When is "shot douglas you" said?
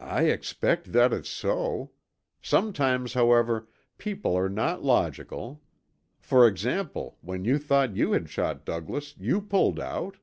8.28-9.40